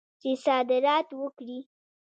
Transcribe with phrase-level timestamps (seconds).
[0.21, 1.59] چې صادرات وکړي.